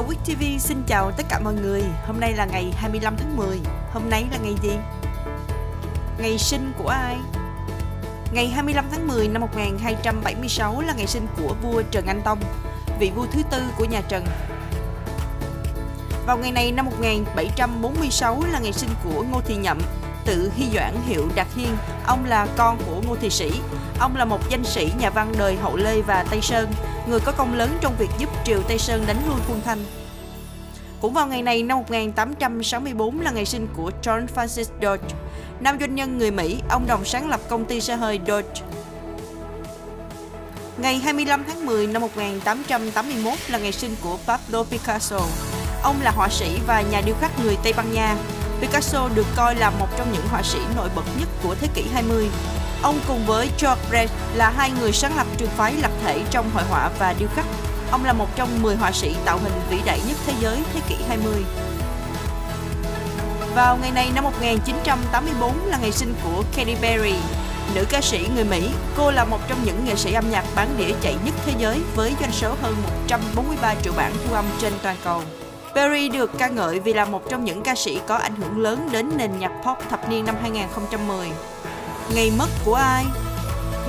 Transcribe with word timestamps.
Ở 0.00 0.06
TV 0.24 0.42
xin 0.58 0.82
chào 0.86 1.10
tất 1.10 1.26
cả 1.28 1.38
mọi 1.38 1.54
người. 1.54 1.82
Hôm 2.06 2.20
nay 2.20 2.32
là 2.32 2.44
ngày 2.44 2.72
25 2.76 3.16
tháng 3.16 3.36
10 3.36 3.60
Hôm 3.92 4.10
nay 4.10 4.26
là 4.32 4.38
ngày 4.42 4.54
gì? 4.62 4.70
Ngày 6.18 6.38
sinh 6.38 6.72
của 6.78 6.88
ai? 6.88 7.16
Ngày 8.32 8.48
25 8.48 8.84
tháng 8.90 9.08
10 9.08 9.28
năm 9.28 9.40
1276 9.40 10.80
là 10.80 10.92
ngày 10.92 11.06
sinh 11.06 11.26
của 11.36 11.54
vua 11.62 11.82
Trần 11.90 12.06
Anh 12.06 12.22
Tông, 12.24 12.40
Vị 12.98 13.10
vua 13.16 13.26
thứ 13.32 13.42
tư 13.50 13.62
của 13.78 13.84
nhà 13.84 14.00
Trần. 14.08 14.24
Vào 16.26 16.38
ngày 16.38 16.52
này 16.52 16.72
năm 16.72 16.86
1746 16.86 18.42
là 18.52 18.58
ngày 18.58 18.72
sinh 18.72 18.90
của 19.04 19.24
Ngô 19.30 19.40
Thị 19.40 19.56
Nhậm, 19.56 19.78
Tự 20.24 20.50
Hy 20.56 20.70
Doãn 20.74 20.94
hiệu 21.06 21.28
Đạt 21.34 21.46
Hiên. 21.56 21.76
Ông 22.06 22.24
là 22.24 22.46
con 22.56 22.78
của 22.86 23.02
Ngô 23.06 23.16
Thị 23.20 23.30
Sĩ. 23.30 23.50
Ông 23.98 24.16
là 24.16 24.24
một 24.24 24.50
danh 24.50 24.64
sĩ 24.64 24.92
nhà 24.98 25.10
văn 25.10 25.32
đời 25.38 25.56
Hậu 25.56 25.76
Lê 25.76 26.00
và 26.00 26.24
Tây 26.30 26.40
Sơn 26.42 26.72
người 27.10 27.20
có 27.20 27.32
công 27.32 27.54
lớn 27.54 27.78
trong 27.80 27.96
việc 27.98 28.10
giúp 28.18 28.30
Triều 28.44 28.62
Tây 28.62 28.78
Sơn 28.78 29.04
đánh 29.06 29.16
lui 29.28 29.36
quân 29.48 29.60
Thanh. 29.64 29.84
Cũng 31.00 31.12
vào 31.12 31.26
ngày 31.26 31.42
này 31.42 31.62
năm 31.62 31.78
1864 31.78 33.20
là 33.20 33.30
ngày 33.30 33.44
sinh 33.46 33.68
của 33.76 33.90
John 34.02 34.26
Francis 34.34 34.64
Dodge, 34.82 35.16
nam 35.60 35.76
doanh 35.80 35.94
nhân 35.94 36.18
người 36.18 36.30
Mỹ, 36.30 36.60
ông 36.68 36.86
đồng 36.86 37.04
sáng 37.04 37.28
lập 37.28 37.40
công 37.48 37.64
ty 37.64 37.80
xe 37.80 37.96
hơi 37.96 38.20
Dodge. 38.26 38.62
Ngày 40.78 40.98
25 40.98 41.44
tháng 41.44 41.66
10 41.66 41.86
năm 41.86 42.02
1881 42.02 43.38
là 43.48 43.58
ngày 43.58 43.72
sinh 43.72 43.96
của 44.02 44.18
Pablo 44.26 44.62
Picasso. 44.62 45.20
Ông 45.82 45.96
là 46.02 46.10
họa 46.10 46.28
sĩ 46.28 46.58
và 46.66 46.80
nhà 46.80 47.00
điêu 47.06 47.14
khắc 47.20 47.30
người 47.44 47.56
Tây 47.62 47.72
Ban 47.76 47.92
Nha. 47.92 48.16
Picasso 48.60 49.08
được 49.14 49.26
coi 49.36 49.54
là 49.54 49.70
một 49.70 49.88
trong 49.98 50.12
những 50.12 50.26
họa 50.30 50.42
sĩ 50.42 50.58
nổi 50.76 50.88
bật 50.96 51.04
nhất 51.18 51.28
của 51.42 51.54
thế 51.54 51.68
kỷ 51.74 51.84
20. 51.92 52.28
Ông 52.82 53.00
cùng 53.08 53.26
với 53.26 53.50
George 53.58 53.82
Brecht 53.90 54.12
là 54.34 54.50
hai 54.50 54.70
người 54.80 54.92
sáng 54.92 55.16
lập 55.16 55.26
trường 55.36 55.48
phái 55.48 55.72
lập 55.72 55.90
thể 56.04 56.22
trong 56.30 56.50
hội 56.54 56.64
họa 56.70 56.90
và 56.98 57.14
điêu 57.18 57.28
khắc. 57.34 57.44
Ông 57.90 58.04
là 58.04 58.12
một 58.12 58.36
trong 58.36 58.62
10 58.62 58.76
họa 58.76 58.92
sĩ 58.92 59.16
tạo 59.24 59.38
hình 59.38 59.52
vĩ 59.70 59.78
đại 59.84 60.00
nhất 60.08 60.16
thế 60.26 60.32
giới 60.40 60.58
thế 60.74 60.80
kỷ 60.88 60.96
20. 61.08 61.44
Vào 63.54 63.76
ngày 63.76 63.90
này 63.90 64.10
năm 64.14 64.24
1984 64.24 65.66
là 65.66 65.78
ngày 65.78 65.92
sinh 65.92 66.14
của 66.24 66.42
Katy 66.56 66.74
Perry, 66.74 67.14
nữ 67.74 67.84
ca 67.90 68.00
sĩ 68.00 68.28
người 68.34 68.44
Mỹ. 68.44 68.70
Cô 68.96 69.10
là 69.10 69.24
một 69.24 69.38
trong 69.48 69.64
những 69.64 69.84
nghệ 69.84 69.96
sĩ 69.96 70.12
âm 70.12 70.30
nhạc 70.30 70.44
bán 70.54 70.68
đĩa 70.78 70.92
chạy 71.00 71.16
nhất 71.24 71.34
thế 71.46 71.52
giới 71.58 71.80
với 71.94 72.14
doanh 72.20 72.32
số 72.32 72.54
hơn 72.62 72.74
143 72.84 73.74
triệu 73.82 73.92
bản 73.96 74.12
thu 74.24 74.34
âm 74.34 74.44
trên 74.60 74.72
toàn 74.82 74.96
cầu. 75.04 75.22
Perry 75.74 76.08
được 76.08 76.30
ca 76.38 76.48
ngợi 76.48 76.80
vì 76.80 76.92
là 76.92 77.04
một 77.04 77.22
trong 77.30 77.44
những 77.44 77.62
ca 77.62 77.74
sĩ 77.74 78.00
có 78.06 78.16
ảnh 78.16 78.34
hưởng 78.36 78.58
lớn 78.58 78.88
đến 78.92 79.10
nền 79.16 79.38
nhạc 79.38 79.52
pop 79.66 79.78
thập 79.90 80.08
niên 80.08 80.24
năm 80.24 80.36
2010. 80.42 81.30
Ngày 82.14 82.30
mất 82.38 82.48
của 82.64 82.74
ai? 82.74 83.04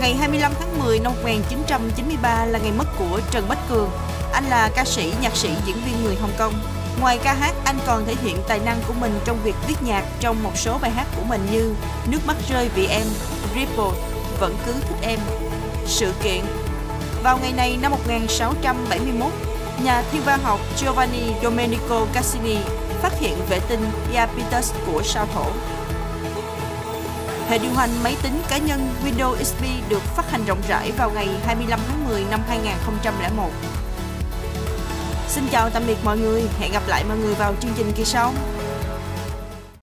Ngày 0.00 0.14
25 0.14 0.52
tháng 0.58 0.78
10 0.78 0.98
năm 0.98 1.12
1993 1.12 2.44
là 2.44 2.58
ngày 2.58 2.72
mất 2.78 2.84
của 2.98 3.20
Trần 3.30 3.48
Bách 3.48 3.68
Cường. 3.68 3.90
Anh 4.32 4.44
là 4.44 4.70
ca 4.74 4.84
sĩ, 4.84 5.12
nhạc 5.22 5.36
sĩ, 5.36 5.50
diễn 5.66 5.76
viên 5.76 6.04
người 6.04 6.16
Hồng 6.16 6.32
Kông. 6.38 6.54
Ngoài 7.00 7.18
ca 7.22 7.34
hát, 7.34 7.54
anh 7.64 7.78
còn 7.86 8.06
thể 8.06 8.14
hiện 8.22 8.36
tài 8.48 8.58
năng 8.58 8.80
của 8.88 8.94
mình 9.00 9.20
trong 9.24 9.38
việc 9.44 9.54
viết 9.68 9.74
nhạc 9.82 10.04
trong 10.20 10.42
một 10.42 10.56
số 10.56 10.78
bài 10.82 10.90
hát 10.90 11.06
của 11.16 11.22
mình 11.28 11.46
như 11.52 11.74
Nước 12.10 12.18
mắt 12.26 12.36
rơi 12.48 12.68
vì 12.74 12.86
em, 12.86 13.06
Ripple, 13.54 14.00
Vẫn 14.40 14.56
cứ 14.66 14.72
thích 14.72 14.98
em, 15.02 15.18
Sự 15.86 16.12
kiện. 16.22 16.40
Vào 17.22 17.38
ngày 17.38 17.52
này 17.52 17.78
năm 17.82 17.90
1671, 17.90 19.32
nhà 19.84 20.02
thiên 20.12 20.22
văn 20.24 20.40
học 20.42 20.60
Giovanni 20.76 21.32
Domenico 21.42 22.06
Cassini 22.12 22.56
phát 23.02 23.12
hiện 23.20 23.36
vệ 23.48 23.60
tinh 23.68 23.90
Iapetus 24.12 24.72
của 24.86 25.02
sao 25.04 25.26
thổ. 25.34 25.46
Hệ 27.50 27.58
điều 27.58 27.72
hành 27.72 27.90
máy 28.02 28.16
tính 28.22 28.42
cá 28.48 28.58
nhân 28.58 28.88
Windows 29.04 29.36
XP 29.42 29.62
được 29.88 30.02
phát 30.02 30.30
hành 30.30 30.44
rộng 30.46 30.60
rãi 30.68 30.92
vào 30.92 31.10
ngày 31.10 31.28
25 31.44 31.80
tháng 31.88 32.04
10 32.04 32.24
năm 32.30 32.40
2001. 32.48 33.50
Xin 35.28 35.44
chào 35.50 35.70
tạm 35.70 35.82
biệt 35.86 35.96
mọi 36.04 36.18
người, 36.18 36.42
hẹn 36.60 36.72
gặp 36.72 36.82
lại 36.86 37.04
mọi 37.08 37.16
người 37.18 37.34
vào 37.34 37.54
chương 37.60 37.72
trình 37.76 37.92
kỳ 37.96 38.04
sau. 38.04 38.32